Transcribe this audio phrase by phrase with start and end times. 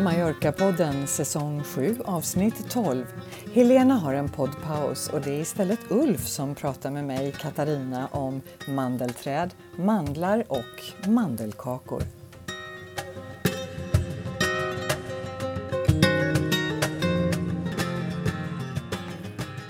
[0.00, 3.06] Mallorca-podden säsong 7 avsnitt 12.
[3.52, 8.42] Helena har en poddpaus och det är istället Ulf som pratar med mig, Katarina, om
[8.68, 12.02] mandelträd, mandlar och mandelkakor.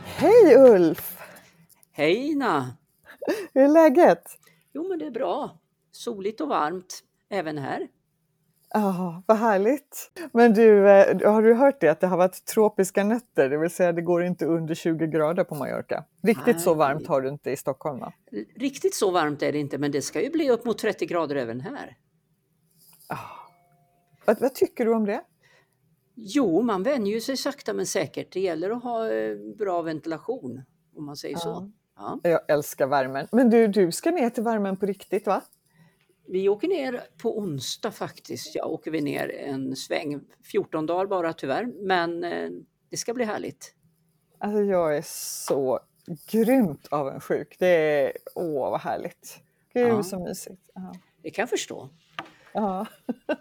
[0.04, 1.18] Hej Ulf!
[1.92, 2.76] Hej Ina!
[3.52, 4.24] Hur är läget?
[4.72, 5.58] Jo men det är bra.
[5.92, 7.89] Soligt och varmt även här.
[8.71, 10.11] Ja, vad härligt.
[10.32, 13.71] Men du, eh, har du hört det att det har varit tropiska nätter, det vill
[13.71, 16.04] säga det går inte under 20 grader på Mallorca?
[16.22, 18.12] Riktigt så varmt har du inte i Stockholm va?
[18.57, 21.36] Riktigt så varmt är det inte men det ska ju bli upp mot 30 grader
[21.36, 21.96] även här.
[23.09, 23.18] Ja.
[24.25, 25.23] Vad, vad tycker du om det?
[26.14, 28.32] Jo, man vänjer sig sakta men säkert.
[28.32, 30.62] Det gäller att ha eh, bra ventilation
[30.96, 31.71] om man säger så.
[31.96, 32.20] Ja.
[32.23, 33.27] Jag älskar värmen.
[33.33, 35.42] Men du, du ska ner till värmen på riktigt va?
[36.31, 38.55] Vi åker ner på onsdag faktiskt.
[38.55, 40.21] Ja, åker vi ner en sväng.
[40.53, 42.51] 14 dagar bara tyvärr, men eh,
[42.91, 43.75] det ska bli härligt.
[44.39, 45.81] Alltså jag är så
[46.31, 47.57] grymt avundsjuk.
[47.59, 49.39] Det är, åh vad härligt.
[49.75, 50.03] Gud ja.
[50.03, 50.70] så mysigt.
[50.75, 50.93] Ja.
[51.23, 51.89] Det kan jag förstå.
[52.53, 52.87] Ja.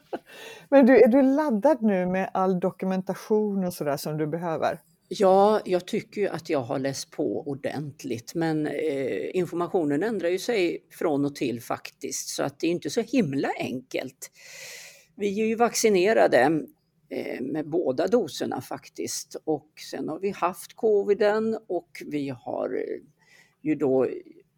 [0.69, 4.79] Men du, är du laddad nu med all dokumentation och sådär som du behöver?
[5.09, 10.39] Ja, jag tycker ju att jag har läst på ordentligt men eh, informationen ändrar ju
[10.39, 14.31] sig från och till faktiskt så att det är inte så himla enkelt.
[15.15, 16.61] Vi är ju vaccinerade
[17.09, 23.01] eh, med båda doserna faktiskt och sen har vi haft coviden och vi har eh,
[23.61, 24.07] ju då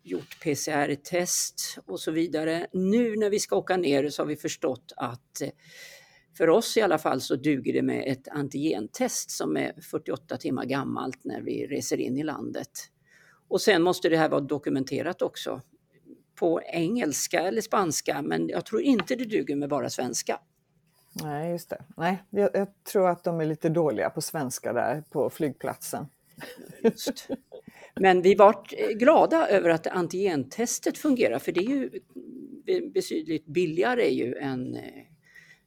[0.03, 2.67] gjort PCR-test och så vidare.
[2.73, 5.49] Nu när vi ska åka ner så har vi förstått att eh,
[6.39, 10.65] för oss i alla fall så duger det med ett antigentest som är 48 timmar
[10.65, 12.69] gammalt när vi reser in i landet.
[13.47, 15.61] Och sen måste det här vara dokumenterat också
[16.35, 20.39] på engelska eller spanska men jag tror inte det duger med bara svenska.
[21.23, 21.83] Nej, just det.
[21.97, 26.05] Nej, jag, jag tror att de är lite dåliga på svenska där på flygplatsen.
[26.83, 27.27] Just.
[27.95, 31.89] Men vi var glada över att antigentestet fungerar för det är ju
[32.93, 35.08] betydligt billigare ju än eh,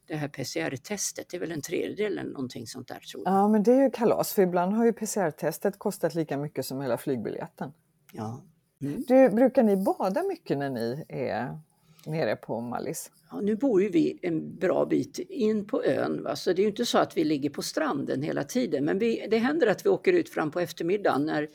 [0.07, 3.33] det här PCR-testet, det är väl en tredjedel eller någonting sånt där tror jag.
[3.33, 6.81] Ja men det är ju kalas för ibland har ju PCR-testet kostat lika mycket som
[6.81, 7.73] hela flygbiljetten.
[8.11, 8.41] Ja.
[8.81, 9.03] Mm.
[9.07, 11.59] Du, brukar ni bada mycket när ni är
[12.05, 13.11] nere på Mallis?
[13.31, 16.35] Ja, nu bor ju vi en bra bit in på ön, va?
[16.35, 18.85] så det är inte så att vi ligger på stranden hela tiden.
[18.85, 21.49] Men vi, det händer att vi åker ut fram på eftermiddagen när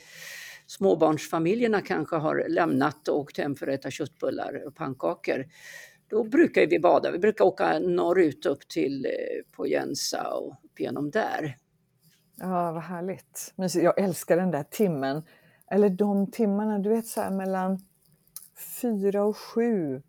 [0.67, 5.45] småbarnsfamiljerna kanske har lämnat och åkt hem för att äta köttbullar och pannkakor.
[6.09, 7.11] Då brukar vi bada.
[7.11, 9.11] Vi brukar åka norrut upp till eh,
[9.51, 11.57] på Jensa och upp genom där.
[12.35, 13.53] Ja, vad härligt.
[13.73, 15.23] Jag älskar den där timmen,
[15.71, 17.79] eller de timmarna, du vet så här mellan
[18.81, 20.01] fyra och sju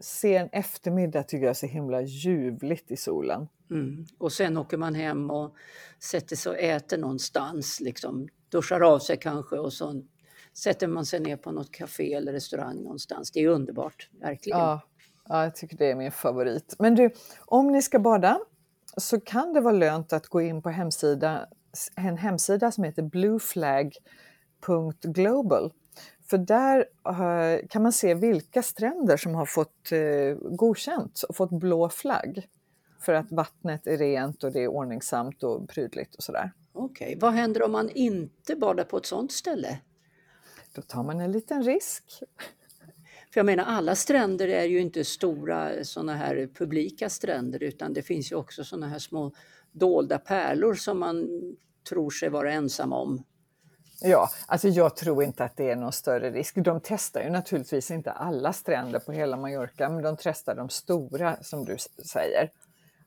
[0.00, 3.48] sen eftermiddag tycker jag är så himla ljuvligt i solen.
[3.70, 4.06] Mm.
[4.18, 5.54] Och sen åker man hem och
[5.98, 10.02] sätter sig och äter någonstans, liksom duschar av sig kanske och så
[10.54, 13.30] sätter man sig ner på något café eller restaurang någonstans.
[13.30, 14.58] Det är underbart, verkligen.
[14.58, 14.80] Ja,
[15.30, 16.74] ja, jag tycker det är min favorit.
[16.78, 17.10] Men du,
[17.44, 18.40] om ni ska bada
[18.96, 21.46] så kan det vara lönt att gå in på hemsida,
[21.96, 25.72] en hemsida som heter blueflag.global
[26.30, 31.50] för där uh, kan man se vilka stränder som har fått uh, godkänt och fått
[31.50, 32.48] blå flagg.
[33.00, 36.52] För att vattnet är rent och det är ordningsamt och prydligt och sådär.
[36.72, 37.18] Okej, okay.
[37.20, 39.78] vad händer om man inte badar på ett sådant ställe?
[40.74, 42.22] Då tar man en liten risk.
[43.32, 48.02] För jag menar alla stränder är ju inte stora sådana här publika stränder utan det
[48.02, 49.32] finns ju också sådana här små
[49.72, 51.28] dolda pärlor som man
[51.88, 53.24] tror sig vara ensam om.
[54.02, 56.54] Ja, alltså jag tror inte att det är någon större risk.
[56.56, 61.36] De testar ju naturligtvis inte alla stränder på hela Mallorca, men de testar de stora
[61.42, 62.50] som du säger.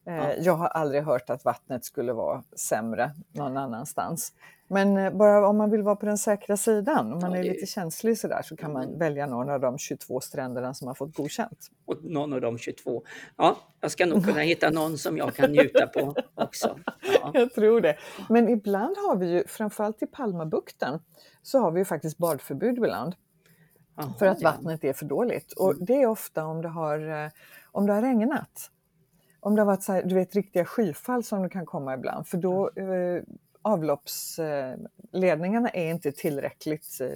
[0.08, 0.34] Eh, ja.
[0.34, 4.34] Jag har aldrig hört att vattnet skulle vara sämre någon annanstans.
[4.74, 7.44] Men eh, bara om man vill vara på den säkra sidan, om man ja, är
[7.44, 11.16] lite känslig sådär, så kan man välja någon av de 22 stränderna som har fått
[11.16, 11.68] godkänt.
[11.86, 13.04] Och någon av de 22.
[13.38, 16.80] Ja, jag ska nog kunna hitta någon som jag kan njuta på också.
[17.22, 17.32] Ja.
[17.44, 17.98] Jag tror det.
[18.30, 21.00] Men ibland har vi ju, framförallt i Palmabukten,
[21.42, 23.16] så har vi ju faktiskt badförbud ibland.
[23.96, 25.52] Aha, för att vattnet är för dåligt.
[25.52, 25.86] Och mm.
[25.86, 27.30] det är ofta om det har, eh,
[27.72, 28.70] om det har regnat.
[29.40, 32.28] Om det har varit så här, du vet, riktiga skyfall som det kan komma ibland,
[32.28, 33.24] för då eh,
[33.64, 37.08] avloppsledningarna är inte tillräckligt eh,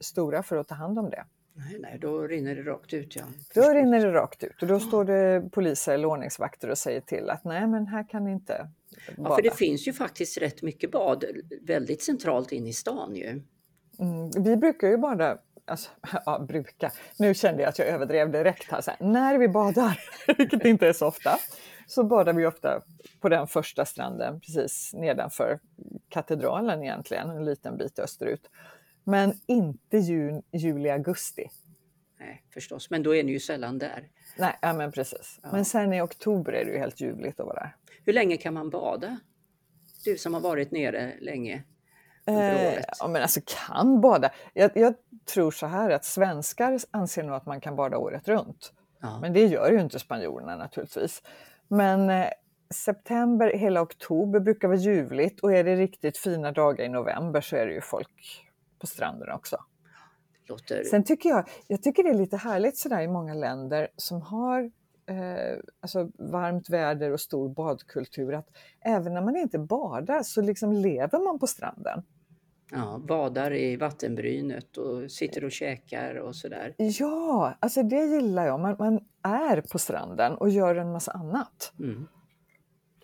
[0.00, 1.24] stora för att ta hand om det.
[1.52, 3.16] Nej, nej, då rinner det rakt ut.
[3.16, 3.22] Ja.
[3.54, 7.30] Då rinner det rakt ut och då står det poliser eller ordningsvakter och säger till
[7.30, 8.70] att nej, men här kan ni inte
[9.16, 9.30] bada.
[9.30, 11.24] Ja, för det finns ju faktiskt rätt mycket bad
[11.62, 13.42] väldigt centralt in i stan ju.
[13.98, 15.90] Mm, vi brukar ju bada Alltså,
[16.26, 16.92] ja, brukar.
[17.18, 18.80] Nu kände jag att jag överdrev direkt här.
[18.80, 20.00] Så här, när vi badar,
[20.38, 21.38] vilket inte är så ofta,
[21.86, 22.82] så badar vi ofta
[23.20, 25.60] på den första stranden precis nedanför
[26.08, 28.50] katedralen egentligen, en liten bit österut.
[29.04, 31.48] Men inte jun, juli, augusti.
[32.18, 34.08] Nej, förstås, men då är ni ju sällan där.
[34.38, 35.38] Nej, ja, men precis.
[35.42, 35.48] Ja.
[35.52, 37.76] Men sen i oktober är det ju helt ljuvligt att vara där.
[38.04, 39.18] Hur länge kan man bada?
[40.04, 41.64] Du som har varit nere länge.
[42.26, 44.30] Eh, ja, men alltså kan bada.
[44.54, 44.94] Jag, jag,
[45.34, 48.72] tror så här att svenskar anser nog att man kan bada året runt.
[49.00, 49.18] Ja.
[49.20, 51.22] Men det gör ju inte spanjorerna naturligtvis.
[51.68, 52.30] Men eh,
[52.74, 57.56] september, hela oktober brukar vara ljuvligt och är det riktigt fina dagar i november så
[57.56, 58.46] är det ju folk
[58.78, 59.56] på stranden också.
[60.48, 60.84] Låter...
[60.84, 64.70] Sen tycker jag, jag tycker det är lite härligt sådär i många länder som har
[65.06, 68.48] eh, alltså varmt väder och stor badkultur att
[68.80, 72.02] även när man inte badar så liksom lever man på stranden.
[72.70, 76.74] Ja, badar i vattenbrynet och sitter och käkar och sådär.
[76.76, 78.60] Ja, alltså det gillar jag.
[78.60, 81.72] Man, man är på stranden och gör en massa annat.
[81.78, 82.06] Mm.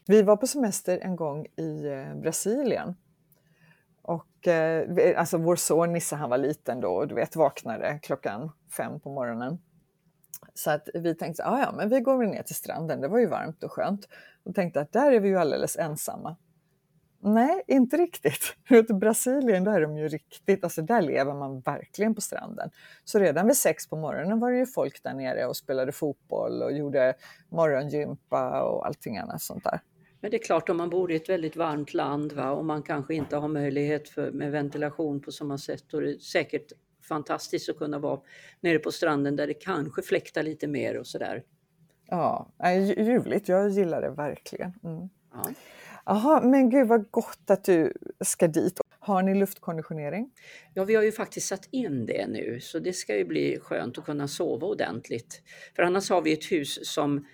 [0.06, 2.94] Vi var på semester en gång i eh, Brasilien.
[4.02, 8.50] Och, eh, alltså vår son Nisse han var liten då och du vet vaknade klockan
[8.76, 9.58] fem på morgonen.
[10.54, 13.18] Så att vi tänkte, ah, ja men vi går väl ner till stranden, det var
[13.18, 14.08] ju varmt och skönt.
[14.44, 16.36] Och tänkte att där är vi ju alldeles ensamma.
[17.24, 18.56] Nej, inte riktigt.
[18.90, 22.70] I Brasilien där är de ju riktigt, alltså där lever man verkligen på stranden.
[23.04, 26.62] Så redan vid sex på morgonen var det ju folk där nere och spelade fotboll
[26.62, 27.14] och gjorde
[27.48, 29.80] morgongympa och allting annat sånt där.
[30.20, 32.82] Men det är klart om man bor i ett väldigt varmt land va, och man
[32.82, 36.72] kanske inte har möjlighet för, med ventilation på samma sätt, då är det säkert
[37.08, 38.20] fantastiskt att kunna vara
[38.60, 41.42] nere på stranden där det kanske fläktar lite mer och sådär.
[42.06, 42.52] Ja,
[42.96, 43.48] ljuvligt.
[43.48, 44.72] Jag gillar det verkligen.
[44.84, 45.08] Mm.
[45.32, 45.50] Ja.
[46.04, 48.80] Jaha, men gud vad gott att du ska dit.
[48.98, 50.30] Har ni luftkonditionering?
[50.74, 53.98] Ja, vi har ju faktiskt satt in det nu, så det ska ju bli skönt
[53.98, 55.42] att kunna sova ordentligt.
[55.76, 57.26] För annars har vi ett hus som,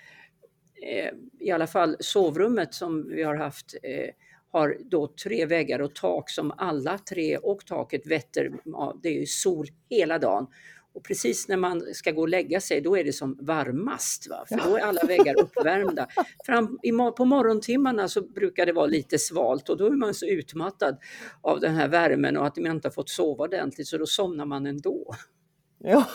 [0.82, 1.11] eh,
[1.41, 4.11] i alla fall sovrummet som vi har haft, eh,
[4.50, 8.53] har då tre väggar och tak som alla tre och taket vetter,
[9.03, 10.47] det är ju sol hela dagen.
[10.94, 14.29] Och precis när man ska gå och lägga sig, då är det som varmast.
[14.31, 14.44] Va?
[14.49, 16.06] För då är alla väggar uppvärmda.
[16.46, 16.79] Fram,
[17.17, 20.99] på morgontimmarna så brukar det vara lite svalt och då är man så utmattad
[21.40, 24.46] av den här värmen och att man inte har fått sova ordentligt så då somnar
[24.46, 25.14] man ändå.
[25.79, 26.05] Ja.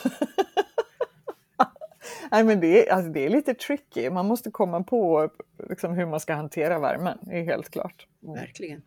[2.31, 4.09] Nej, men det, är, alltså det är lite tricky.
[4.09, 5.29] Man måste komma på
[5.69, 8.07] liksom, hur man ska hantera värmen, det är helt klart.
[8.23, 8.35] Mm.
[8.35, 8.81] Verkligen.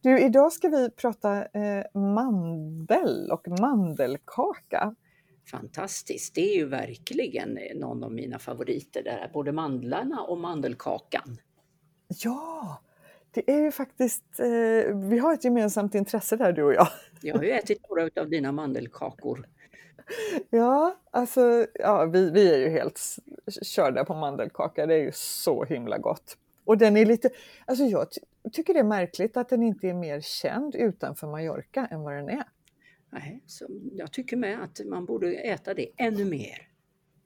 [0.00, 4.94] Du, idag ska vi prata eh, mandel och mandelkaka.
[5.50, 11.38] Fantastiskt, det är ju verkligen någon av mina favoriter, där, både mandlarna och mandelkakan.
[12.24, 12.80] Ja,
[13.30, 16.88] det är ju faktiskt, eh, vi har ett gemensamt intresse där du och jag.
[17.22, 19.48] Jag har ju ätit några av dina mandelkakor.
[20.50, 23.00] Ja, alltså ja, vi, vi är ju helt
[23.62, 26.36] körda på mandelkaka, det är ju så himla gott.
[26.64, 27.30] Och den är lite,
[27.66, 28.20] alltså jag ty
[28.52, 32.28] tycker det är märkligt att den inte är mer känd utanför Mallorca än vad den
[32.28, 32.44] är.
[33.10, 36.68] Nej, så jag tycker med att man borde äta det ännu mer.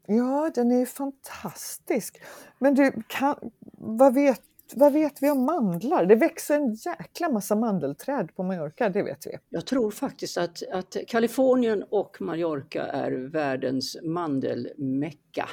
[0.06, 2.22] Ja, den är fantastisk.
[2.58, 3.34] Men du, kan,
[3.78, 4.42] vad, vet,
[4.74, 6.06] vad vet vi om mandlar?
[6.06, 9.36] Det växer en jäkla massa mandelträd på Mallorca, det vet vi.
[9.48, 15.48] Jag tror faktiskt att, att Kalifornien och Mallorca är världens mandelmecka.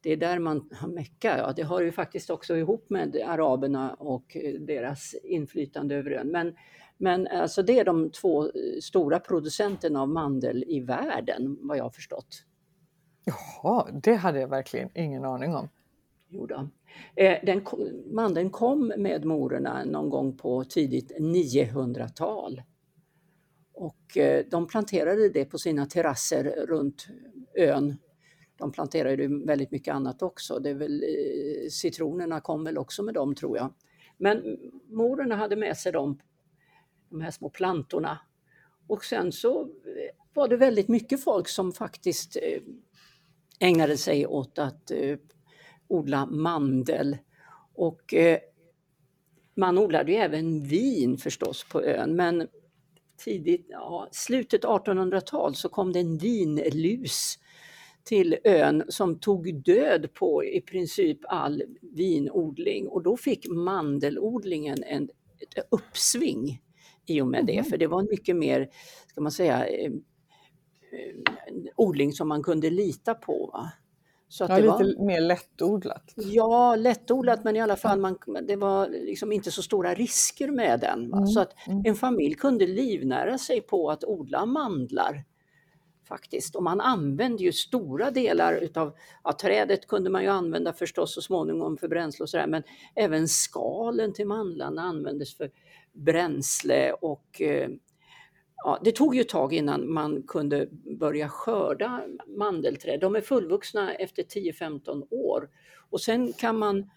[0.00, 3.94] Det är där man har Mecka, ja, det har ju faktiskt också ihop med araberna
[3.94, 6.28] och deras inflytande över ön.
[6.28, 6.54] Men
[6.98, 8.50] men alltså det är de två eh,
[8.82, 12.44] stora producenterna av mandel i världen, vad jag har förstått.
[13.24, 15.68] Jaha, det hade jag verkligen ingen aning om.
[16.28, 16.68] Jo då.
[17.16, 17.64] Eh, den,
[18.12, 22.62] mandeln kom med morerna någon gång på tidigt 900-tal.
[23.74, 24.18] Och
[24.50, 27.06] de planterade det på sina terrasser runt
[27.54, 27.96] ön.
[28.58, 30.58] De planterade väldigt mycket annat också.
[30.58, 31.04] Det är väl,
[31.70, 33.72] citronerna kom väl också med dem tror jag.
[34.16, 36.18] Men morerna hade med sig dem
[37.10, 38.18] de här små plantorna.
[38.86, 39.66] Och sen så eh,
[40.34, 42.62] var det väldigt mycket folk som faktiskt eh,
[43.60, 45.18] ägnade sig åt att eh,
[45.88, 47.18] odla mandel.
[47.74, 48.14] Och
[49.56, 52.48] man odlade ju även vin förstås på ön, men
[53.16, 57.38] tidigt, ja, slutet 1800-tal så kom det en vinlus
[58.04, 65.08] till ön som tog död på i princip all vinodling och då fick mandelodlingen en,
[65.38, 66.62] ett uppsving
[67.10, 68.68] i och med det, för det var en mycket mer,
[69.06, 69.92] ska man säga, eh,
[70.92, 71.14] eh,
[71.76, 73.50] odling som man kunde lita på.
[73.52, 73.72] Va?
[74.30, 76.12] Så att ja, det lite var, mer lättodlat.
[76.16, 80.80] Ja, lättodlat men i alla fall man, det var liksom inte så stora risker med
[80.80, 81.04] den.
[81.12, 81.26] Mm.
[81.26, 81.82] Så att mm.
[81.86, 85.24] en familj kunde livnära sig på att odla mandlar.
[86.08, 86.56] faktiskt.
[86.56, 91.22] Och man använde ju stora delar utav, ja, trädet kunde man ju använda förstås så
[91.22, 92.62] småningom för bränsle och sådär, men
[92.94, 95.50] även skalen till mandlarna användes för
[95.98, 97.68] bränsle och eh,
[98.64, 103.00] ja, det tog ju ett tag innan man kunde börja skörda mandelträd.
[103.00, 105.48] De är fullvuxna efter 10-15 år
[105.90, 106.90] och sen kan man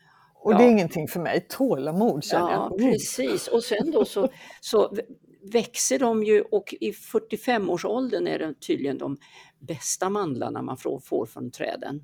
[0.44, 2.92] och det är ingenting för mig, tålamod känner ja, jag.
[2.92, 4.30] Precis, och sen då så,
[4.62, 4.96] så
[5.42, 9.18] växer de ju och i 45-årsåldern är det tydligen de
[9.60, 12.04] bästa mandlarna man får från träden.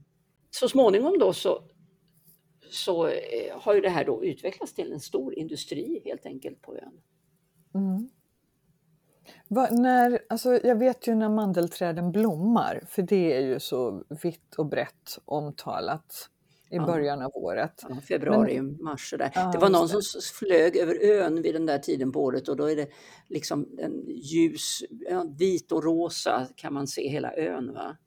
[0.50, 1.64] Så småningom då så,
[2.72, 3.14] så eh,
[3.60, 7.02] har ju det här då utvecklats till en stor industri helt enkelt på ön.
[7.76, 8.10] Mm.
[9.48, 14.56] Va, när, alltså jag vet ju när mandelträden blommar, för det är ju så vitt
[14.56, 16.30] och brett omtalat
[16.70, 17.84] i början av året.
[17.90, 19.32] Ja, februari, Men, mars sådär.
[19.36, 20.02] Ja, det var någon som
[20.40, 22.88] flög över ön vid den där tiden på året och då är det
[23.28, 24.84] liksom en ljus,
[25.38, 27.74] vit och rosa kan man se hela ön.
[27.74, 27.98] Va?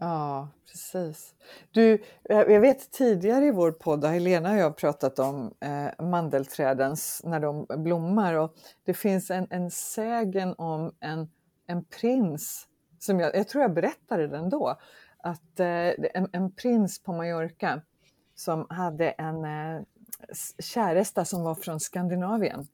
[0.00, 1.34] Ja, precis.
[1.70, 1.92] Du,
[2.24, 7.20] eh, jag vet tidigare i vår podd har Helena och jag pratat om eh, mandelträdens,
[7.24, 11.30] när de blommar och det finns en, en sägen om en,
[11.66, 14.78] en prins, som jag, jag tror jag berättade den då,
[15.18, 15.66] att eh,
[16.14, 17.82] en, en, prins på Mallorca
[18.34, 19.82] som hade en eh,
[20.58, 22.66] käresta som var från Skandinavien.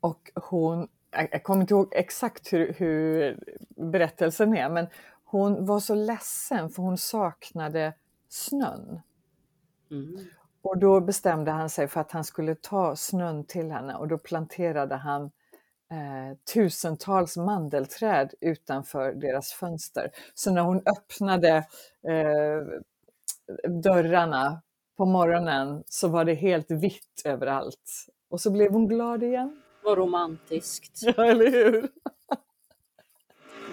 [0.00, 3.38] Och hon, jag, jag kommer inte ihåg exakt hur, hur
[3.76, 4.86] berättelsen är, men
[5.30, 7.94] hon var så ledsen för hon saknade
[8.28, 9.00] snön.
[9.90, 10.18] Mm.
[10.62, 14.18] Och då bestämde han sig för att han skulle ta snön till henne och då
[14.18, 15.24] planterade han
[15.90, 20.10] eh, tusentals mandelträd utanför deras fönster.
[20.34, 21.56] Så när hon öppnade
[22.08, 22.80] eh,
[23.82, 24.62] dörrarna
[24.96, 28.06] på morgonen så var det helt vitt överallt.
[28.30, 29.62] Och så blev hon glad igen.
[29.84, 31.00] Vad romantiskt.
[31.02, 31.88] Ja, eller hur?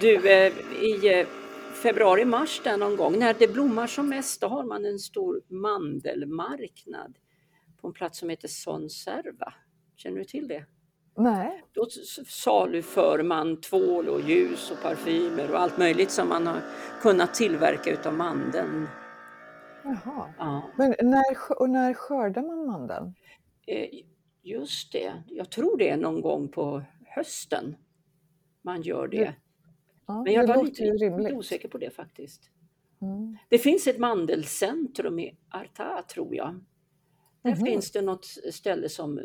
[0.02, 1.28] Du, eh, i eh,
[1.76, 7.18] februari-mars där någon gång, när det blommar som mest, då har man en stor mandelmarknad
[7.82, 9.54] på en plats som heter Sonserva.
[9.96, 10.66] Känner du till det?
[11.18, 11.64] Nej.
[11.74, 11.88] Då
[12.28, 16.62] saluför man tvål och ljus och parfymer och allt möjligt som man har
[17.02, 18.88] kunnat tillverka utav mandeln.
[19.84, 20.34] Jaha.
[20.38, 20.70] Ja.
[20.78, 23.14] Men när, och när skördar man mandeln?
[23.68, 23.90] Eh,
[24.42, 27.76] just det, jag tror det är någon gång på hösten
[28.62, 29.34] man gör det.
[30.06, 32.52] Ja, Men jag var lite, lite, osäker på det faktiskt.
[33.02, 33.38] Mm.
[33.50, 36.60] Det finns ett mandelcentrum i Arta tror jag.
[37.42, 37.66] Där mm.
[37.66, 39.22] finns det något ställe som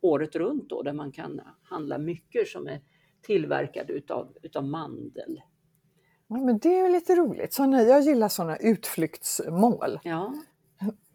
[0.00, 2.80] året runt då, där man kan handla mycket som är
[3.22, 5.40] tillverkade utav, utav mandel.
[6.26, 7.52] Ja, men det är lite roligt.
[7.52, 9.98] Såna, jag gillar sådana utflyktsmål.
[10.04, 10.34] Ja.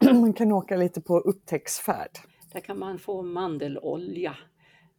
[0.02, 2.10] Man kan åka lite på upptäcktsfärd.
[2.52, 4.36] Där kan man få mandelolja.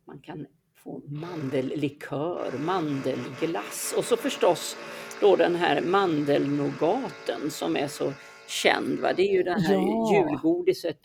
[0.06, 0.46] Man kan
[0.84, 4.78] få mandellikör, mandelglass och så förstås
[5.22, 8.14] då den här mandelnogaten som är så
[8.48, 9.00] känd.
[9.00, 9.14] Va?
[9.14, 10.14] Det är ju det här ja.
[10.14, 11.00] julgodiset,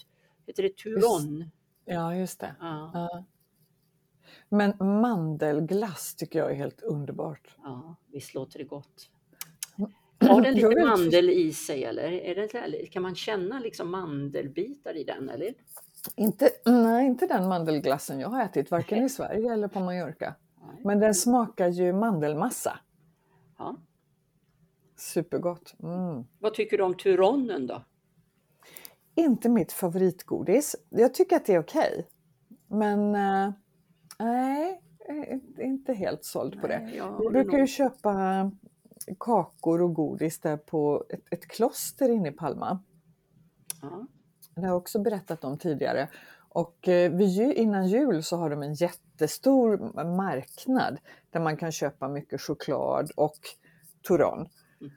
[0.46, 1.38] heter det Turon?
[1.38, 1.52] Just,
[1.84, 2.54] ja, just det.
[2.60, 2.90] Ja.
[2.94, 3.24] Ja.
[4.48, 7.56] Men mandelglass tycker jag är helt underbart.
[7.62, 9.10] Ja, visst låter det gott.
[10.20, 15.04] Har den lite mandel i sig eller är det, kan man känna liksom mandelbitar i
[15.04, 15.28] den?
[15.28, 15.54] Eller?
[16.14, 20.34] Inte, nej, inte den mandelglassen jag har ätit, varken i Sverige eller på Mallorca.
[20.84, 22.78] Men den smakar ju mandelmassa.
[23.58, 23.76] Ja.
[24.96, 25.74] Supergott.
[25.82, 26.24] Mm.
[26.38, 27.84] Vad tycker du om Turonnen då?
[29.14, 30.76] Inte mitt favoritgodis.
[30.88, 31.90] Jag tycker att det är okej.
[31.92, 32.04] Okay.
[32.78, 33.52] Men äh,
[34.18, 34.80] nej,
[35.58, 36.90] inte helt såld på det.
[36.94, 38.50] jag, brukar ju köpa
[39.18, 42.78] kakor och godis där på ett, ett kloster inne i Palma.
[43.82, 44.06] Ja.
[44.56, 46.08] Det har jag också berättat om tidigare.
[46.48, 49.78] Och eh, vid, innan jul så har de en jättestor
[50.16, 50.98] marknad
[51.30, 53.38] där man kan köpa mycket choklad och
[54.08, 54.48] Turon.
[54.80, 54.92] Mm.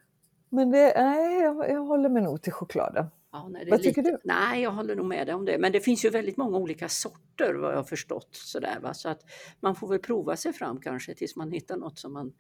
[0.49, 3.05] Men det, nej, jag, jag håller mig nog till chokladen.
[3.31, 4.17] Ja, nej, vad tycker lite, du?
[4.23, 5.57] Nej, jag håller nog med dig om det.
[5.57, 8.29] Men det finns ju väldigt många olika sorter vad jag har förstått.
[8.31, 8.93] Sådär, va?
[8.93, 9.21] Så att
[9.59, 12.33] man får väl prova sig fram kanske tills man hittar något som man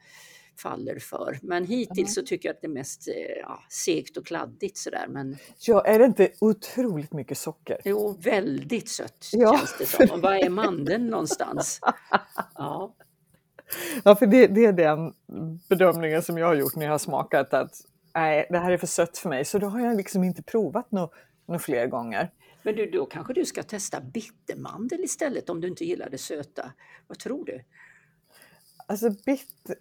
[0.61, 1.39] faller för.
[1.41, 5.05] Men hittills så tycker jag att det är mest eh, ja, segt och kladdigt sådär.
[5.09, 5.37] Men...
[5.59, 7.77] Ja, är det inte otroligt mycket socker?
[7.85, 9.57] Jo, väldigt sött ja.
[9.57, 10.15] känns det som.
[10.15, 11.79] Och var är mandeln någonstans?
[12.55, 12.95] Ja.
[14.03, 15.13] Ja, för det, det, är den
[15.69, 17.71] bedömningen som jag har gjort när jag har smakat att
[18.15, 19.45] nej, det här är för sött för mig.
[19.45, 21.13] Så då har jag liksom inte provat något
[21.47, 22.31] no fler gånger.
[22.63, 26.71] Men du, då kanske du ska testa bittermandel istället om du inte gillar det söta.
[27.07, 27.61] Vad tror du?
[28.89, 29.75] Alltså bitter...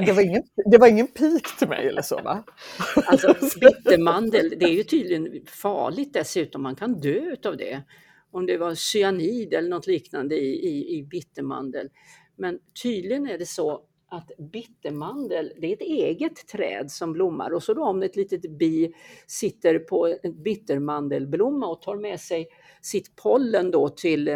[0.06, 2.44] Det var, ingen, det var ingen pik till mig eller så va?
[3.06, 7.82] Alltså bittermandel, det är ju tydligen farligt dessutom, man kan dö av det.
[8.30, 11.88] Om det var cyanid eller något liknande i, i, i bittermandel.
[12.36, 17.62] Men tydligen är det så att bittermandel, det är ett eget träd som blommar och
[17.62, 18.92] så då om ett litet bi
[19.26, 22.48] sitter på en bittermandelblomma och tar med sig
[22.82, 24.28] sitt pollen då till,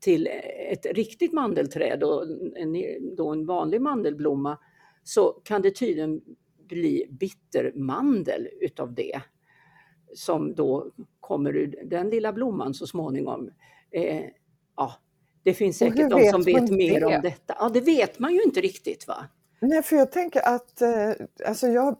[0.00, 0.28] till
[0.70, 2.24] ett riktigt mandelträd och
[2.56, 2.76] en,
[3.16, 4.58] då en vanlig mandelblomma
[5.02, 6.20] så kan det tydligen
[6.68, 9.20] bli bittermandel utav det
[10.14, 13.50] som då kommer ur den lilla blomman så småningom.
[13.90, 14.24] Eh,
[14.76, 14.92] ja,
[15.42, 17.06] det finns säkert de som vet mer det?
[17.06, 17.56] om detta.
[17.58, 19.28] Ja, det vet man ju inte riktigt va?
[19.60, 21.10] Nej, för jag tänker att eh,
[21.46, 21.96] alltså jag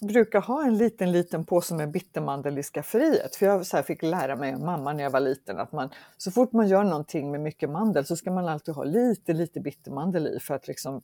[0.00, 3.36] brukar ha en liten, liten påse med bittermandel i skafferiet.
[3.36, 6.30] För jag så fick lära mig av mamma när jag var liten att man, så
[6.30, 10.26] fort man gör någonting med mycket mandel så ska man alltid ha lite, lite bittermandel
[10.26, 11.02] i för att liksom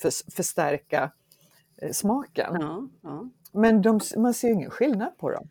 [0.00, 1.10] för, förstärka
[1.82, 2.56] eh, smaken.
[2.60, 3.28] Ja, ja.
[3.52, 5.48] Men de, man ser ju ingen skillnad på dem.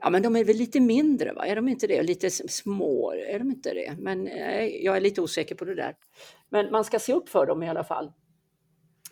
[0.00, 1.46] ja, men de är väl lite mindre va?
[1.46, 2.02] Är de inte det?
[2.02, 3.94] Lite små, är de inte det?
[3.98, 5.96] Men eh, jag är lite osäker på det där.
[6.48, 8.12] Men man ska se upp för dem i alla fall.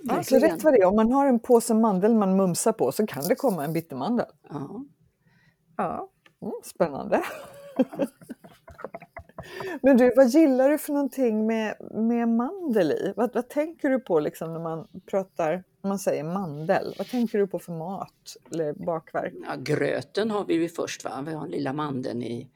[0.02, 2.92] Ja, så rätt vad det är, om man har en påse mandel man mumsar på
[2.92, 4.26] så kan det komma en bittermandel.
[4.48, 4.84] Ja.
[5.76, 6.10] Ja,
[6.42, 7.22] mm, spännande.
[9.82, 13.12] Men du, vad gillar du för någonting med, med mandel i?
[13.16, 16.94] Vad, vad tänker du på liksom när man pratar, när man säger mandel?
[16.98, 19.34] Vad tänker du på för mat eller bakverk?
[19.42, 21.24] Ja, gröten har vi ju först, va?
[21.26, 22.50] vi har den lilla mandeln i,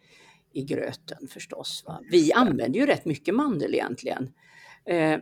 [0.53, 1.85] i gröten förstås.
[1.87, 2.01] Va?
[2.11, 4.33] Vi använder ju rätt mycket mandel egentligen.
[4.85, 5.19] Eh,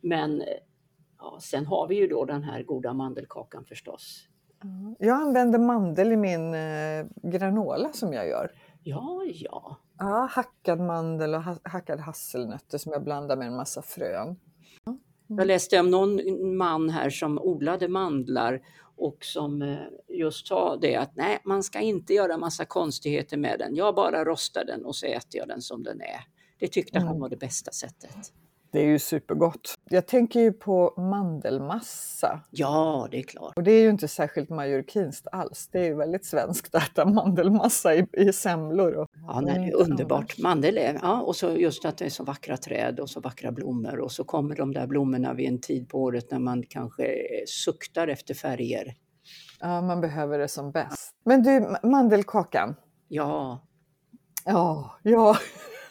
[0.00, 0.42] men
[1.22, 4.28] ja, sen har vi ju då den här goda mandelkakan förstås.
[4.98, 8.50] Jag använder mandel i min eh, granola som jag gör.
[8.82, 9.76] Ja, ja.
[9.98, 14.36] Ja, hackad mandel och ha, hackad hasselnötter som jag blandar med en massa frön.
[15.26, 16.20] Jag läste om någon
[16.56, 18.62] man här som odlade mandlar
[18.96, 23.58] och som eh, just sa det att nej, man ska inte göra massa konstigheter med
[23.58, 23.74] den.
[23.76, 26.20] Jag bara rostar den och så äter jag den som den är.
[26.58, 27.20] Det tyckte han Mm.
[27.20, 28.16] var det bästa sättet.
[28.72, 29.74] Det är ju supergott.
[29.90, 32.40] Jag tänker ju på mandelmassa.
[32.50, 33.52] Ja, det är klart.
[33.56, 35.68] Och det är ju inte särskilt majorkinskt alls.
[35.72, 38.92] Det är ju väldigt svenskt att äta mandelmassa i, i semlor.
[38.94, 40.38] Och, Ja, nej, det är underbart.
[40.38, 43.52] Mandel är, ja, och så just att det är så vackra träd och så vackra
[43.52, 47.04] blommor och så kommer de där blommorna vid en tid på året när man kanske
[47.04, 48.94] eh, suktar efter färger.
[49.60, 51.14] Ja, man behöver det som bäst.
[51.24, 52.74] Men du, ma- mandelkakan.
[53.08, 53.66] Ja,
[54.44, 55.36] Ja, ja.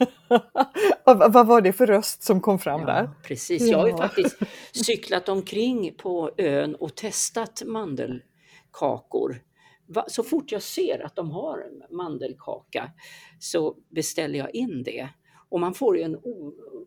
[1.06, 3.04] vad, var det för röst som kom fram där?
[3.04, 3.62] ja precis.
[3.62, 4.38] Jag har ju faktiskt
[4.86, 9.42] cyklat omkring på ön och testat mandelkakor.
[10.08, 12.92] Så fort jag ser att de har mandelkaka
[13.40, 15.10] så beställer jag in det.
[15.50, 16.18] Och man får ju en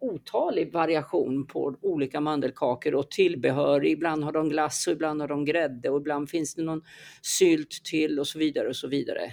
[0.00, 3.86] otalig variation på olika mandelkakor och tillbehör.
[3.86, 6.82] Ibland har de glass och ibland har de grädde och ibland finns det någon
[7.22, 9.32] sylt till och så vidare och så vidare.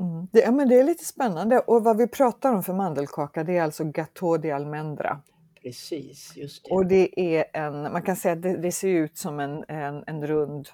[0.00, 0.28] Mm.
[0.32, 1.58] Det, ja, men det är lite spännande.
[1.58, 5.20] Och vad vi pratar om för mandelkaka det är alltså gâteau de almendra.
[5.62, 6.70] Precis, just det.
[6.70, 10.04] Och det är en, man kan säga att det, det ser ut som en, en,
[10.06, 10.68] en rund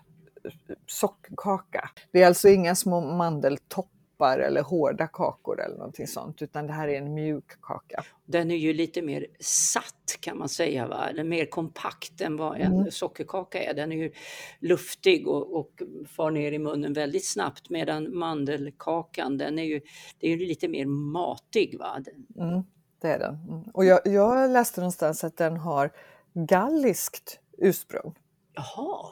[0.87, 1.91] sockerkaka.
[2.13, 6.89] Det är alltså inga små mandeltoppar eller hårda kakor eller någonting sånt, utan det här
[6.89, 8.05] är en mjuk kaka.
[8.25, 11.07] Den är ju lite mer satt kan man säga, va?
[11.07, 12.91] Den är mer kompakt än vad en Mm.
[12.91, 13.75] sockerkaka är.
[13.75, 14.13] Den är ju
[14.61, 19.81] luftig och, och far ner i munnen väldigt snabbt medan mandelkakan den är ju,
[20.19, 21.79] det är ju lite mer matig.
[21.79, 22.03] Va?
[22.39, 22.63] Mm,
[23.01, 23.35] det är den.
[23.35, 23.63] Mm.
[23.75, 25.91] Och jag, jag läste någonstans att den har
[26.35, 28.15] galliskt ursprung.
[28.55, 29.07] Jaha,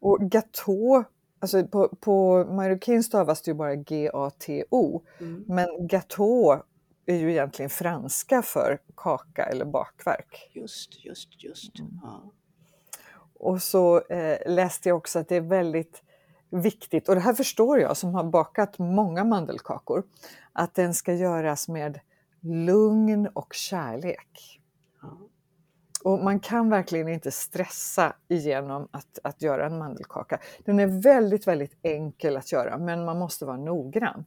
[0.00, 1.04] Och gâteau,
[1.40, 5.44] alltså på, på marockin stavas det ju bara G-A-T-O, mm.
[5.48, 6.62] men gâteau
[7.06, 10.50] är ju egentligen franska för kaka eller bakverk.
[10.52, 11.78] just, just, just.
[11.78, 12.00] Mm.
[12.02, 12.32] Ja.
[13.34, 16.02] Och så eh, läste jag också att det är väldigt
[16.50, 20.02] viktigt, och det här förstår jag som har bakat många mandelkakor,
[20.52, 22.00] att den ska göras med
[22.40, 24.60] lugn och kärlek.
[25.02, 25.18] Ja.
[26.04, 30.38] Och man kan verkligen inte stressa igenom att, att göra en mandelkaka.
[30.64, 34.24] Den är väldigt, väldigt enkel att göra, men man måste vara noggrann.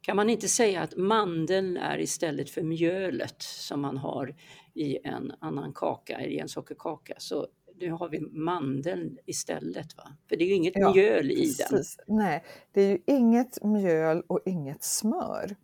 [0.00, 4.34] Kan man inte säga att mandeln är istället för mjölet som man har
[4.74, 7.46] i en annan kaka, i en sockerkaka, så
[7.80, 9.96] nu har vi mandeln istället.
[9.96, 10.16] Va?
[10.28, 11.68] För det är ju inget Ja, mjöl i den.
[11.70, 11.98] Precis.
[12.06, 15.56] Nej, det är ju inget mjöl och inget smör.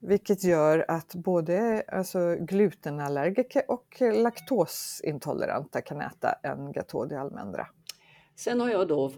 [0.00, 7.66] Vilket gör att både alltså, glutenallergiker och laktosintoleranta kan äta en gâteau de almendra.
[8.36, 9.12] Sen har jag då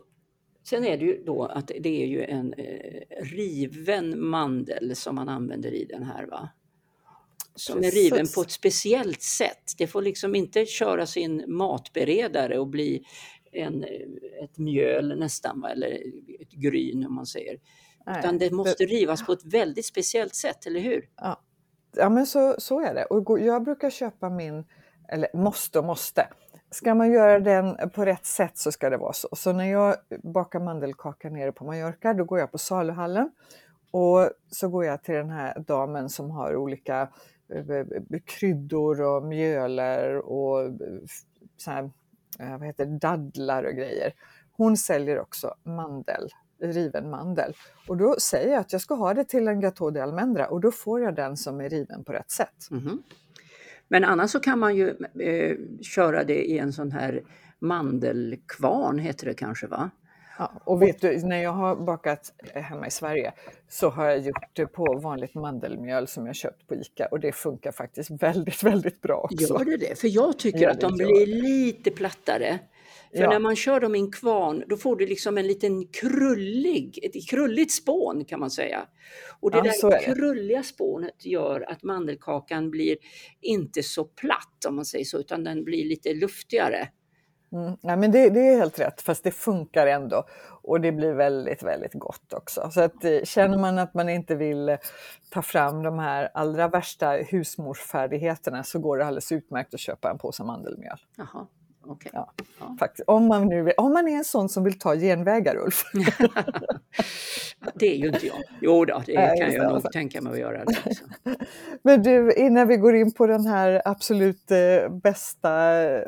[0.62, 5.28] Sen är det ju då att det är ju en eh, riven mandel som man
[5.28, 6.26] använder i den här.
[6.26, 6.48] va?
[7.54, 8.34] Som är riven Precis.
[8.34, 9.72] på ett speciellt sätt.
[9.78, 13.04] Det får liksom inte köra sin matberedare och bli
[13.52, 13.84] en,
[14.44, 15.70] ett mjöl nästan, va?
[15.70, 16.02] eller
[16.40, 17.58] ett gryn om man säger.
[18.18, 21.08] Utan det måste rivas på ett väldigt speciellt sätt, eller hur?
[21.96, 23.04] Ja, men så, så är det.
[23.04, 24.64] Och jag brukar köpa min,
[25.08, 26.28] eller måste och måste,
[26.70, 29.28] ska man göra den på rätt sätt så ska det vara så.
[29.32, 33.30] Så när jag bakar mandelkaka nere på Mallorca då går jag på saluhallen
[33.90, 37.08] och så går jag till den här damen som har olika
[37.54, 37.86] eh,
[38.24, 40.72] kryddor och mjöler och eh,
[41.56, 41.90] så här,
[42.38, 44.12] eh, vad heter dadlar och grejer.
[44.52, 46.28] Hon säljer också mandel,
[46.60, 47.54] riven mandel.
[47.88, 50.60] Och då säger jag att jag ska ha det till en gâteau de almendra och
[50.60, 52.68] då får jag den som är riven på rätt sätt.
[52.70, 53.02] Mm.
[53.88, 54.88] Men annars så kan man ju
[55.20, 57.22] eh, köra det i en sån här
[57.58, 59.90] mandelkvarn, heter det kanske va?
[60.38, 63.32] Ja, och vet du, när jag har bakat hemma i Sverige
[63.68, 67.32] så har jag gjort det på vanligt mandelmjöl som jag köpt på ICA och det
[67.32, 69.58] funkar faktiskt väldigt, väldigt bra också.
[69.58, 69.98] Gör det det?
[69.98, 72.58] För jag tycker ja, att de blir lite plattare.
[73.12, 73.30] För ja.
[73.30, 77.28] när man kör dem i en kvarn då får du liksom en liten krullig, ett
[77.30, 78.86] krulligt spån kan man säga.
[79.40, 82.96] Och det ja, där krulliga spånet gör att mandelkakan blir
[83.40, 86.88] inte så platt om man säger så, utan den blir lite luftigare.
[87.52, 87.76] Mm.
[87.82, 90.24] Ja, men det, det, är helt rätt, fast det funkar ändå.
[90.62, 92.70] Och det blir väldigt, väldigt gott också.
[92.70, 94.76] Så att, eh, känner man att man inte vill eh,
[95.30, 100.18] ta fram de här allra värsta husmorsfärdigheterna så går det alldeles utmärkt att köpa en
[100.18, 100.98] påse mandelmjöl.
[101.16, 101.46] Jaha.
[101.86, 102.10] Okay.
[102.14, 102.76] Ja, ja.
[102.78, 103.08] Faktiskt.
[103.08, 105.82] Om, man nu om man är en sån som vill ta genvägar, Ulf.
[107.74, 108.36] det är ju inte jag.
[108.60, 109.88] Jo då, det Nej, kan jag nog alltså.
[109.92, 110.64] tänka mig att göra.
[110.64, 111.04] Det också.
[111.82, 115.50] Men du, innan vi går in på den här absolut eh, bästa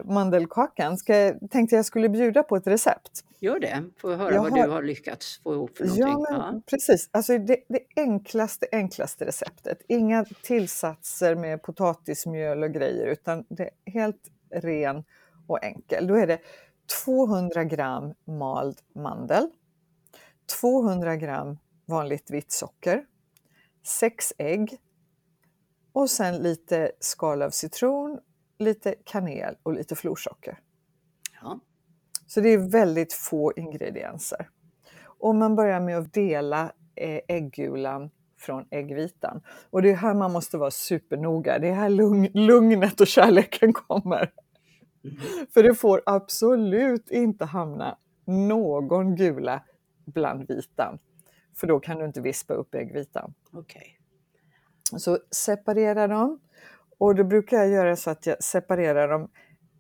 [0.05, 3.25] mandelkakan, ska, tänkte jag skulle bjuda på ett recept.
[3.41, 4.67] Gör det, får höra jag vad har...
[4.67, 6.07] du har lyckats få ihop för någonting.
[6.09, 6.63] Ja, men, ja.
[6.67, 7.11] precis.
[7.13, 9.79] Alltså det, det, enklaste, enklaste receptet.
[9.89, 15.05] Inga tillsatser med potatismjöl och grejer, utan det är helt ren
[15.47, 16.07] och enkel.
[16.07, 16.39] Då är det
[17.05, 19.51] 200 gram mald mandel,
[20.61, 23.05] 200 gram vanligt vitt socker,
[23.87, 24.79] 6 ägg
[25.93, 28.19] och sen lite skal av citron,
[28.59, 30.59] lite kanel och lite florsocker.
[31.41, 31.61] Ja.
[32.27, 34.49] Så det är väldigt få ingredienser.
[35.03, 39.43] Och man börjar med att dela eh, äggulan från äggvitan.
[39.71, 41.59] Och det är här man måste vara supernoga.
[41.59, 41.91] Det är här
[42.39, 44.33] lugnet och kärleken kommer.
[45.55, 49.63] För det får absolut inte hamna någon gula
[50.05, 50.99] bland vitan.
[51.57, 53.35] För då kan du inte vispa upp äggvitan.
[53.53, 53.87] Okay.
[54.97, 56.41] Så separera dem.
[56.99, 59.29] Och då brukar jag göra så att jag separerar dem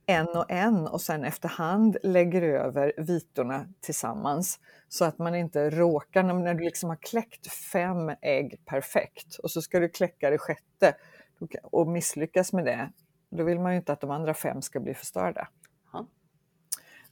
[0.06, 4.60] en och en och sen efterhand lägger över vitorna tillsammans.
[4.88, 9.62] Så att man inte råkar, när du liksom har kläckt fem ägg perfekt och så
[9.62, 10.94] ska du kläcka det sjätte
[11.62, 12.92] och misslyckas med det,
[13.32, 15.48] då vill man ju inte att de andra fem ska bli förstörda.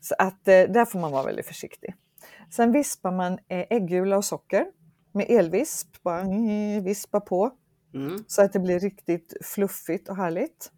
[0.01, 1.95] Så att eh, där får man vara väldigt försiktig.
[2.51, 4.67] Sen vispar man eh, äggula och socker
[5.13, 6.25] med elvisp, bara
[6.81, 7.51] vispa på.
[7.95, 8.25] Mm.
[8.27, 10.73] Så att det blir riktigt fluffigt och härligt.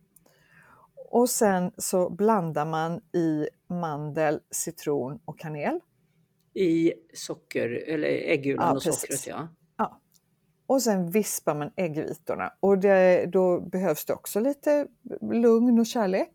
[1.11, 5.81] Och sen så blandar man i mandel, citron och kanel.
[6.55, 9.01] I socker, eller äggulan ja, och precis.
[9.01, 9.49] sockret ja.
[10.73, 14.87] Och sen vispar man äggvitorna och det, då behövs det också lite
[15.21, 16.31] lugn och kärlek.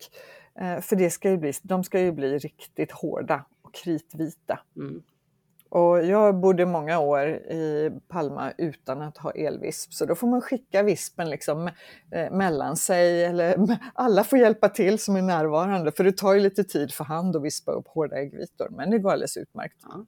[0.60, 4.60] Eh, för det ska ju bli, de ska ju bli riktigt hårda och kritvita.
[4.76, 5.04] Mm.
[5.70, 10.42] Och jag bodde många år i Palma utan att ha elvisp så då får man
[10.42, 11.68] skicka vispen liksom
[12.12, 16.40] eh, mellan sig eller alla får hjälpa till som är närvarande för det tar ju
[16.40, 19.78] lite tid för hand att vispa upp hårda äggvitor men det går alldeles utmärkt.
[19.84, 20.06] Ja.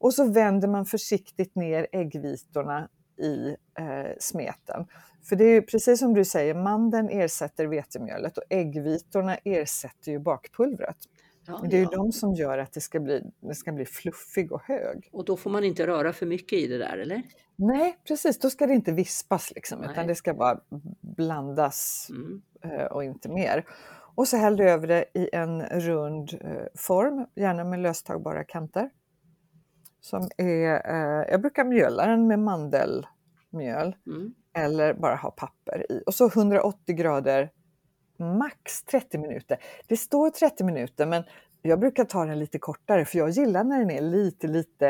[0.00, 4.86] Och så vänder man försiktigt ner äggvitorna i eh, smeten.
[5.28, 10.96] För det är precis som du säger, mandeln ersätter vetemjölet och äggvitorna ersätter ju bakpulvret.
[11.46, 11.90] Ja, det är ja.
[11.90, 15.08] ju de som gör att det ska, bli, det ska bli fluffig och hög.
[15.12, 17.22] Och då får man inte röra för mycket i det där eller?
[17.56, 20.60] Nej precis, då ska det inte vispas liksom, utan det ska bara
[21.00, 22.42] blandas mm.
[22.62, 23.64] eh, och inte mer.
[24.14, 28.90] Och så häller du över det i en rund eh, form, gärna med löstagbara kanter
[30.00, 34.34] som är, eh, jag brukar mjöla den med mandelmjöl mm.
[34.52, 36.02] eller bara ha papper i.
[36.06, 37.50] Och så 180 grader
[38.18, 39.58] max 30 minuter.
[39.86, 41.24] Det står 30 minuter men
[41.62, 44.88] jag brukar ta den lite kortare för jag gillar när den är lite, lite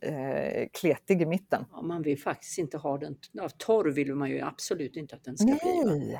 [0.00, 1.64] eh, kletig i mitten.
[1.72, 5.24] Ja, man vill faktiskt inte ha den, av torr vill man ju absolut inte att
[5.24, 5.84] den ska Nej.
[5.84, 6.18] bli.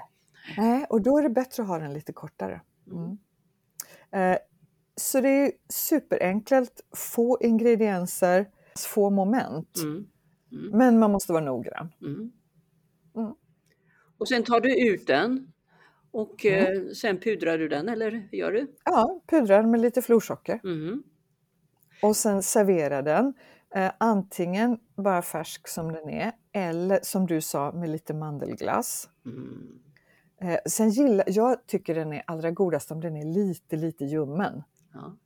[0.56, 2.60] Nej, och då är det bättre att ha den lite kortare.
[2.86, 3.18] Mm.
[4.10, 4.38] Eh,
[4.98, 8.46] så det är superenkelt, få ingredienser,
[8.88, 9.76] få moment.
[9.82, 10.06] Mm.
[10.52, 10.78] Mm.
[10.78, 11.92] Men man måste vara noggrann.
[12.00, 12.32] Mm.
[13.16, 13.34] mm.
[14.18, 15.52] Och sen tar du ut den
[16.10, 16.86] och mm.
[16.86, 18.74] eh, sen pudrar du den, eller gör du?
[18.84, 20.60] Ja, pudrar med lite florsocker.
[20.64, 21.02] Mm.
[22.02, 23.34] Och sen serverar den.
[23.74, 29.08] Eh, antingen bara färsk som den är eller som du sa med lite mandelglass.
[30.40, 34.62] Eh, sen gillar, jag tycker den är allra godast om den är lite, lite ljummen.
[34.98, 35.16] Ja.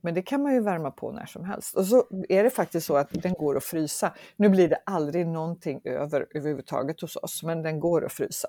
[0.00, 1.76] Men det kan man ju värma på när som helst.
[1.76, 4.14] Och så är det faktiskt så att den går att frysa.
[4.36, 8.48] Nu blir det aldrig någonting över överhuvudtaget hos oss, men den går att frysa.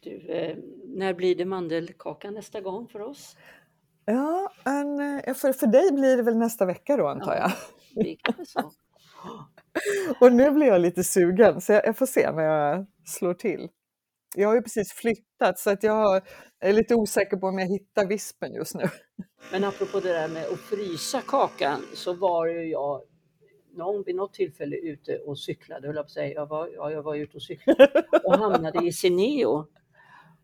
[0.00, 3.36] Du, eh, när blir det mandelkaka nästa gång för oss?
[4.04, 7.52] Ja, en, eh, för, för dig blir det väl nästa vecka då antar jag.
[7.94, 8.72] Det kanske så.
[10.20, 13.68] Och nu blir jag lite sugen så jag, jag får se när jag slår till.
[14.36, 16.22] Jag har ju precis flyttat så att jag
[16.60, 18.84] är lite osäker på om jag hittar vispen just nu.
[19.52, 23.02] Men apropå det där med att frysa kakan så var ju jag
[23.76, 26.34] någon, vid något tillfälle ute och cyklade, höll jag på att säga.
[26.34, 29.66] Jag var, ja, jag var ute och cyklade och hamnade i Sineo.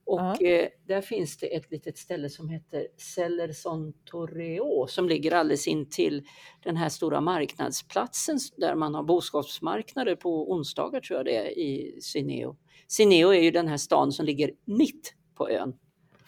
[0.09, 0.47] Och Ja.
[0.47, 5.91] eh, där finns det ett litet ställe som heter Cellerson Torreo som ligger alldeles in
[5.91, 6.23] till
[6.65, 11.99] den här stora marknadsplatsen där man har boskapsmarknader på onsdagar tror jag det är i
[12.01, 12.57] Sineo.
[12.89, 15.75] Sineo är ju den här stan som ligger mitt på ön.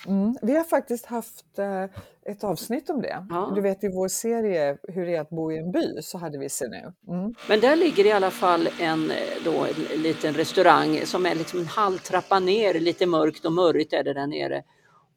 [0.06, 0.36] Mm.
[0.42, 1.84] Vi har faktiskt haft eh,
[2.32, 3.26] ett avsnitt om det.
[3.30, 3.52] Ja.
[3.54, 6.38] Du vet i vår serie Hur det är att bo i en by så hade
[6.38, 7.12] vi nu.
[7.14, 7.34] Mm.
[7.48, 11.60] Men där ligger i alla fall en, eh, då, en liten restaurang som är liksom
[11.60, 14.62] en halv trappa ner, lite mörkt och murrigt är det där nere.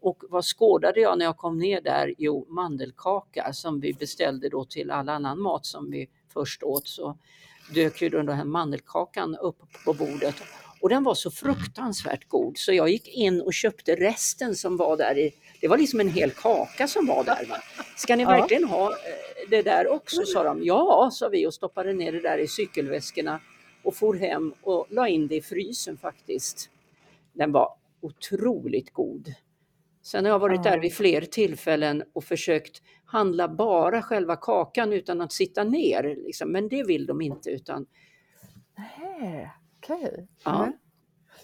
[0.01, 2.15] Och vad skådade jag när jag kom ner där?
[2.17, 6.87] Jo, mandelkaka som vi beställde då till all annan mat som vi först åt.
[6.87, 7.17] Så
[7.73, 10.35] dök ju den här mandelkakan upp på bordet.
[10.81, 14.97] Och den var så fruktansvärt god så jag gick in och köpte resten som var
[14.97, 15.33] där i.
[15.61, 17.45] Det var liksom en hel kaka som var där.
[17.49, 17.57] Va?
[17.97, 20.25] Ska ni verkligen ha eh, det där också?
[20.25, 20.63] sa de.
[20.63, 23.39] Ja, sa vi och stoppade ner det där i cykelväskorna
[23.83, 26.69] och for hem och la in det i frysen faktiskt.
[27.33, 29.33] Den var otroligt god.
[30.03, 35.21] Sen har jag varit där vid fler tillfällen och försökt handla bara själva kakan utan
[35.21, 36.15] att sitta ner.
[36.25, 36.51] Liksom.
[36.51, 37.85] Men det vill de inte utan
[38.77, 39.51] Nej,
[39.95, 40.27] okej.
[40.45, 40.65] Ja.
[40.65, 40.77] Nej.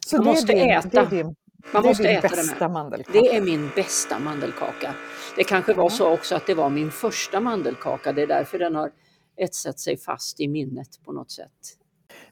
[0.05, 0.89] Så Man det är måste din, äta.
[0.89, 1.35] Det är din, man
[1.71, 2.69] det är måste din äta den bästa här.
[2.69, 3.19] mandelkaka?
[3.19, 4.95] Det är min bästa mandelkaka.
[5.35, 8.13] Det kanske var så också att det var min första mandelkaka.
[8.13, 8.91] Det är därför den har
[9.37, 11.51] etsat sig fast i minnet på något sätt.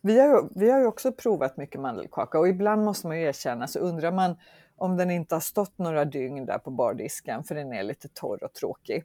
[0.01, 3.67] Vi har, vi har ju också provat mycket mandelkaka och ibland måste man ju erkänna
[3.67, 4.35] så undrar man
[4.75, 8.43] om den inte har stått några dygn där på bardisken för den är lite torr
[8.43, 9.03] och tråkig.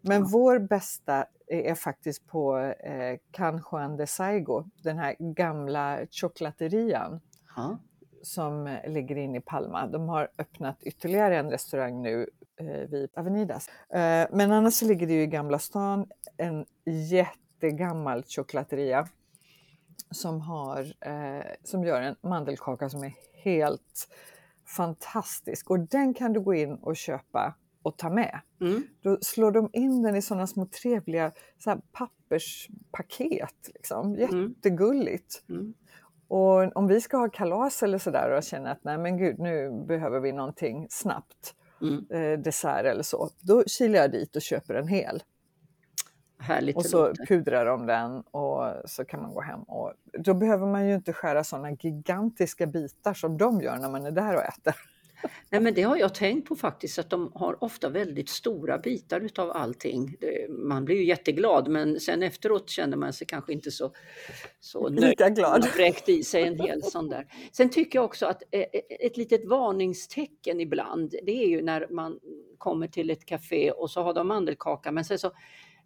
[0.00, 0.28] Men Ja.
[0.32, 7.20] vår bästa är faktiskt på eh, Can Juan de Saigo, den här gamla chocolaterian
[7.56, 7.78] Ja.
[8.22, 9.86] som ligger inne i Palma.
[9.86, 13.68] De har öppnat ytterligare en restaurang nu eh, vid Avenidas.
[13.68, 16.06] Eh, men annars så ligger det ju i Gamla stan
[16.36, 19.08] en jättegammal chocolateria
[20.10, 24.08] som, har, eh, som gör en mandelkaka som är helt
[24.66, 28.40] fantastisk och den kan du gå in och köpa och ta med.
[28.60, 28.82] Mm.
[29.02, 33.70] Då slår de in den i sådana små trevliga så här, papperspaket.
[33.74, 34.14] Liksom.
[34.14, 34.48] Mm.
[34.48, 35.42] Jättegulligt.
[35.48, 35.74] Mm.
[36.28, 39.84] Och om vi ska ha kalas eller sådär och känner att nej men gud nu
[39.88, 42.06] behöver vi någonting snabbt, Mm.
[42.10, 45.22] eh, dessert eller så, då kilar jag dit och köper en hel.
[46.38, 47.26] Härligt Och så låter.
[47.26, 49.62] pudrar de den och så kan man gå hem.
[49.62, 54.06] Och då behöver man ju inte skära sådana gigantiska bitar som de gör när man
[54.06, 54.74] är där och äter.
[55.50, 59.20] Nej, men det har jag tänkt på faktiskt att de har ofta väldigt stora bitar
[59.20, 60.16] utav allting.
[60.20, 63.92] Det, man blir ju jätteglad men sen efteråt känner man sig kanske inte så,
[64.60, 64.88] så.
[64.88, 65.68] Lika glad.
[65.76, 67.26] vräkt i sig en hel sån där.
[67.52, 68.64] Sen tycker jag också att eh,
[69.00, 72.18] ett litet varningstecken ibland, det är ju när man
[72.58, 75.32] kommer till ett café och så har de mandelkaka men sen så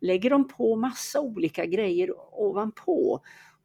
[0.00, 3.20] lägger de på massa olika grejer ovanpå.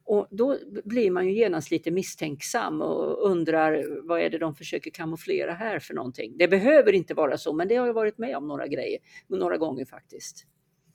[0.08, 4.90] Och då blir man ju genast lite misstänksam och undrar vad är det de försöker
[4.90, 6.36] kamouflera här för någonting.
[6.38, 9.56] Det behöver inte vara så, men det har jag varit med om några grejer, några
[9.56, 10.46] gånger faktiskt.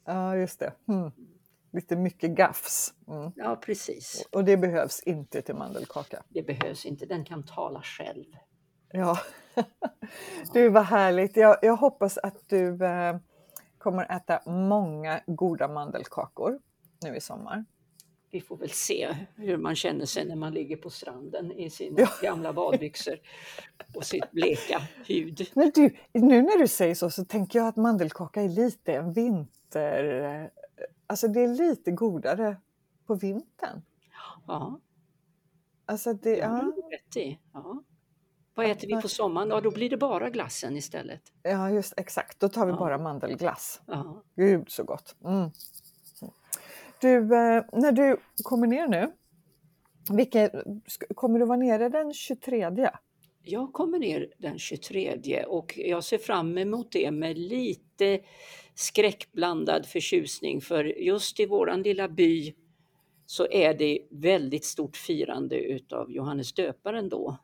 [0.05, 0.73] Ja, just det.
[0.87, 1.11] Mm.
[1.73, 2.93] Lite mycket gafs.
[3.07, 3.31] Mm.
[3.35, 4.27] Ja, precis.
[4.31, 6.23] Och det behövs inte till mandelkaka.
[6.29, 8.25] Det behövs inte, den kan tala själv.
[8.91, 9.17] Ja.
[10.53, 11.37] Du, vad härligt.
[11.37, 13.17] Jag, jag hoppas att du eh,
[13.77, 16.59] kommer äta många goda mandelkakor
[17.03, 17.65] nu i sommar.
[18.33, 21.99] Vi får väl se hur man känner sig när man ligger på stranden i sina
[21.99, 22.07] Ja.
[22.21, 23.19] gamla badbyxor
[23.95, 25.47] och sitt bleka hud.
[25.55, 29.13] Men du, nu när du säger så så tänker jag att mandelkaka är lite en
[29.13, 30.21] vinter...
[30.41, 30.47] eh,
[31.07, 32.57] Alltså det är lite godare
[33.07, 33.81] på vintern.
[34.47, 34.79] Ja,
[35.85, 36.73] Alltså det, det ja,
[37.21, 37.39] i.
[37.53, 37.83] Ja.
[38.55, 39.49] Vad äter vi på sommaren?
[39.49, 41.21] Ja, då blir det bara glassen istället.
[41.43, 42.39] ja, just exakt.
[42.39, 42.77] Då tar vi Ja.
[42.79, 43.81] bara mandelglass.
[43.85, 44.23] Ja.
[44.35, 45.15] Gud så gott.
[45.25, 45.49] Mm.
[47.03, 49.11] Du, eh, när du kommer ner nu,
[50.17, 52.89] vilken, sk- kommer du vara nere den 23?
[53.41, 58.19] Jag kommer ner den 23 och jag ser fram emot det med lite
[58.75, 62.53] skräckblandad förtjusning för just i våran lilla by
[63.25, 67.37] så är det väldigt stort firande utav Johannes döparen då.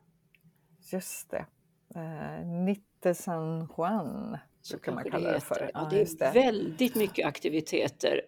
[0.92, 1.46] just det.
[1.94, 5.70] Eh, Nitte San Juan så kan man kalla det, för.
[5.74, 6.40] Ja, det är det.
[6.40, 8.20] väldigt mycket aktiviteter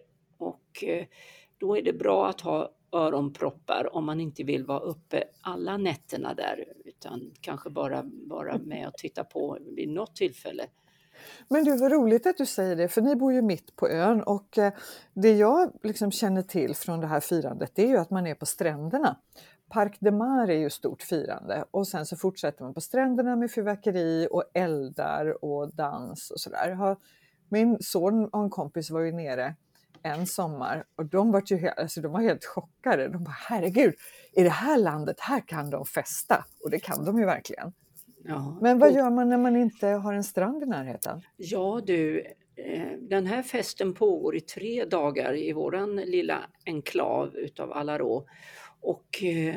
[0.73, 1.05] och eh,
[1.57, 6.33] då är det bra att ha öronproppar om man inte vill vara uppe alla nätterna
[6.33, 10.67] där utan kanske bara vara med och titta på vid något tillfälle.
[11.49, 14.23] Men du, vad roligt att du säger det, för ni bor ju mitt på ön
[14.23, 14.73] och eh,
[15.13, 18.35] det jag liksom känner till från det här firandet det är ju att man är
[18.35, 19.17] på stränderna.
[19.69, 23.51] Parc de Mar är ju stort firande och sen så fortsätter man på stränderna med
[23.51, 26.97] fyrverkeri och eldar och dans och sådär.
[27.49, 29.55] Min son och en kompis var ju nere
[30.03, 33.07] en sommar och de var, ju helt, alltså de var helt chockade.
[33.07, 33.93] De bara herregud,
[34.33, 37.73] i det här landet, här kan de festa och det kan de ju verkligen.
[38.23, 41.21] Ja, Men vad gör man när man inte har en strand i närheten?
[41.37, 42.19] Ja du,
[42.55, 48.25] eh, den här festen pågår i tre dagar i våran lilla enklav utav Alarå.
[48.81, 49.55] Och eh,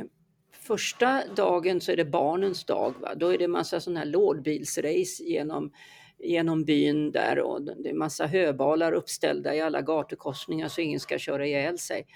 [0.52, 2.94] första dagen så är det barnens dag.
[3.00, 3.14] Va?
[3.14, 5.72] Då är det massa sådana här lådbilsrace genom,
[6.18, 11.18] genom byn där och det är massa höbalar uppställda i alla gatukorsningar så ingen ska
[11.18, 12.07] köra ihjäl sig.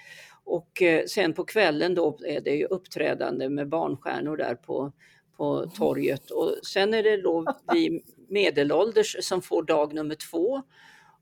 [0.45, 4.93] Och eh, sen på kvällen då är det ju uppträdande med barnstjärnor där på,
[5.37, 6.31] på torget.
[6.31, 10.63] Och sen är det då vi medelålders som får dag nummer två.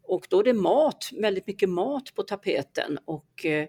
[0.03, 3.69] Och då är det mat, väldigt mycket mat på tapeten och eh,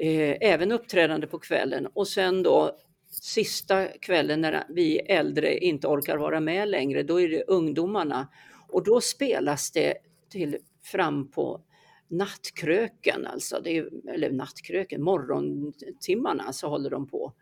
[0.00, 1.86] eh, även uppträdande på kvällen.
[1.94, 2.78] Och sen då
[3.24, 8.28] sista kvällen när vi äldre inte orkar vara med längre, då är det ungdomarna
[8.68, 9.94] och då spelas det
[10.30, 11.60] till fram på
[12.08, 17.32] nattkröken, alltså det är, eller nattkröken, morgontimmarna så håller de på.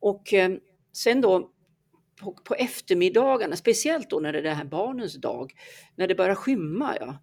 [0.00, 0.56] Och eh,
[0.92, 1.50] sen då
[2.20, 5.52] på, på, eftermiddagarna, speciellt då när det är det här barnens dag,
[5.96, 7.18] när det börjar skymma, ja,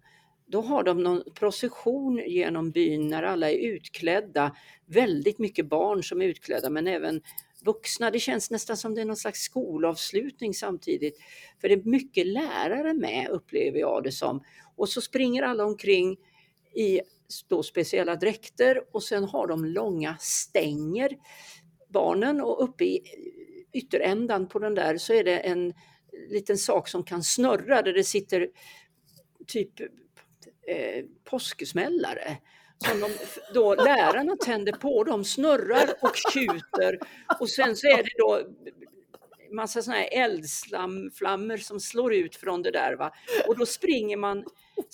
[0.46, 4.56] då har de någon procession genom byn när alla är utklädda.
[4.86, 7.22] Väldigt mycket barn som är utklädda men även
[7.64, 8.10] vuxna.
[8.10, 11.18] Det känns nästan som det är någon slags skolavslutning samtidigt.
[11.60, 14.44] För det är mycket lärare med upplever jag det som.
[14.76, 16.16] Och så springer alla omkring
[16.74, 17.00] i
[17.48, 21.10] då speciella dräkter och sen har de långa stänger,
[21.88, 23.02] barnen, och uppe i
[23.72, 25.74] ytterändan på den där så är det en
[26.28, 28.48] liten sak som kan snurra där det sitter
[29.46, 29.80] typ
[30.66, 32.36] eh, påsksmällare
[32.78, 33.10] som de,
[33.54, 36.98] då lärarna tänder på, de snurrar och tjuter
[37.40, 38.40] och sen så är det då
[39.54, 42.96] massa sådana här eldflammor som slår ut från det där.
[42.96, 43.12] Va?
[43.48, 44.44] Och då springer man,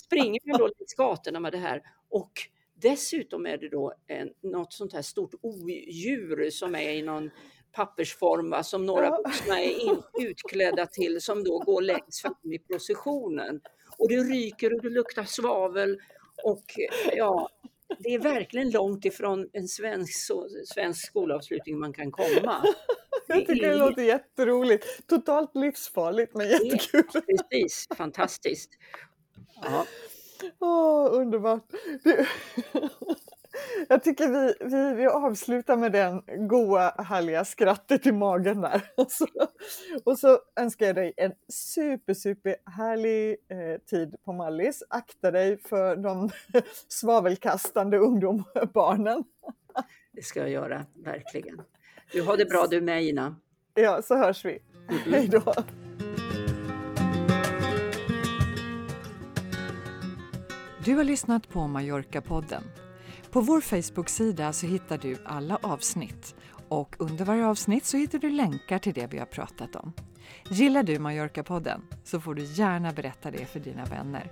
[0.05, 2.31] springer man då längs gatorna med det här och
[2.81, 7.31] dessutom är det då en, något sånt här stort odjur som är i någon
[7.71, 12.59] pappersform va, som några vuxna är in, utklädda till som då går längst fram i
[12.59, 13.61] processionen.
[13.97, 15.97] Och det ryker och det luktar svavel
[16.43, 16.63] och
[17.13, 17.49] ja,
[17.99, 20.31] det är verkligen långt ifrån en svensk,
[20.65, 22.65] svensk skolavslutning man kan komma.
[23.27, 25.07] Jag tycker det låter jätteroligt.
[25.07, 27.03] Totalt livsfarligt men jättekul.
[27.03, 28.69] Precis, fantastiskt.
[29.61, 29.85] Ja.
[30.59, 31.63] Oh, underbart.
[32.03, 32.25] Du,
[33.89, 38.81] jag tycker vi, vi, vi avslutar med den goa härliga skrattet i magen där.
[38.97, 39.27] Och så,
[40.03, 44.83] och så önskar jag dig en super, super härlig eh, tid på Mallis.
[44.89, 46.29] Akta dig för de
[46.87, 49.23] svavelkastande ungdomsbarnen.
[50.13, 51.61] Det ska jag göra, verkligen.
[52.11, 53.35] Du har det bra du med Ina.
[53.73, 54.59] Ja, så hörs vi.
[54.89, 55.11] Mm -mm.
[55.11, 55.53] Hej då.
[60.85, 62.63] Du har lyssnat på Mallorca-podden
[63.31, 66.35] på vår Facebook-sida så hittar du alla avsnitt
[66.69, 69.93] och under varje avsnitt så hittar du länkar till det vi har pratat om.
[70.49, 74.29] Gillar du Mallorca-podden så får du gärna berätta det för dina vänner.